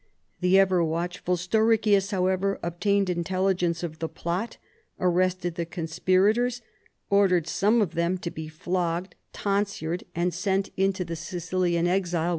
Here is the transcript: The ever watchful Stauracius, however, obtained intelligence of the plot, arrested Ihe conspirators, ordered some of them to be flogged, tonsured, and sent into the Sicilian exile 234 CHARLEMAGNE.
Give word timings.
The 0.39 0.57
ever 0.57 0.83
watchful 0.83 1.37
Stauracius, 1.37 2.09
however, 2.09 2.57
obtained 2.63 3.07
intelligence 3.07 3.83
of 3.83 3.99
the 3.99 4.09
plot, 4.09 4.57
arrested 4.99 5.59
Ihe 5.59 5.69
conspirators, 5.69 6.63
ordered 7.11 7.45
some 7.45 7.83
of 7.83 7.93
them 7.93 8.17
to 8.17 8.31
be 8.31 8.47
flogged, 8.47 9.13
tonsured, 9.31 10.05
and 10.15 10.33
sent 10.33 10.71
into 10.75 11.05
the 11.05 11.15
Sicilian 11.15 11.85
exile 11.85 11.89
234 11.89 12.17
CHARLEMAGNE. 12.19 12.29